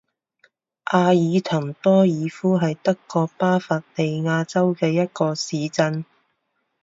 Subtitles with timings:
[0.85, 6.03] 阿尔滕多尔夫是德国巴伐利亚州的一个市镇。